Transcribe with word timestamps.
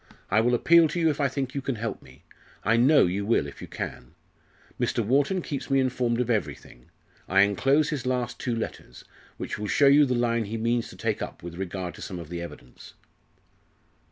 I 0.31 0.41
will 0.41 0.55
appeal 0.55 0.87
to 0.87 0.99
you 0.99 1.11
if 1.11 1.21
I 1.21 1.27
think 1.27 1.53
you 1.53 1.61
can 1.61 1.75
help 1.75 2.01
me. 2.01 2.23
I 2.63 2.75
know 2.75 3.05
you 3.05 3.23
will 3.23 3.45
if 3.45 3.61
you 3.61 3.67
can. 3.67 4.15
Mr. 4.79 5.05
Wharton 5.05 5.43
keeps 5.43 5.69
me 5.69 5.79
informed 5.79 6.19
of 6.19 6.27
everything. 6.27 6.89
I 7.29 7.41
enclose 7.41 7.89
his 7.91 8.07
last 8.07 8.39
two 8.39 8.55
letters, 8.55 9.05
which 9.37 9.59
will 9.59 9.67
show 9.67 9.85
you 9.85 10.07
the 10.07 10.15
line 10.15 10.45
he 10.45 10.57
means 10.57 10.89
to 10.89 10.95
take 10.95 11.21
up 11.21 11.43
with 11.43 11.53
regard 11.53 11.93
to 11.93 12.01
some 12.01 12.17
of 12.17 12.29
the 12.29 12.41
evidence." 12.41 12.95